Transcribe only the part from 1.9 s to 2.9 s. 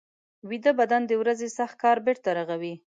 بېرته رغوي